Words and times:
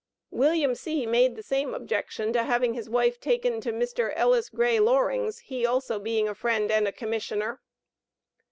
William 0.31 0.73
C. 0.73 1.05
made 1.05 1.35
the 1.35 1.43
same 1.43 1.75
objection 1.75 2.33
to 2.33 2.41
having 2.41 2.73
his 2.73 2.89
wife 2.89 3.19
taken 3.19 3.61
to 3.61 3.71
Mr. 3.71 4.11
Ellis 4.15 4.49
Gray 4.49 4.79
Loring's, 4.79 5.37
he 5.41 5.63
also 5.63 5.99
being 5.99 6.27
a 6.27 6.33
friend 6.33 6.71
and 6.71 6.87
a 6.87 6.91
Commissioner." 6.91 7.61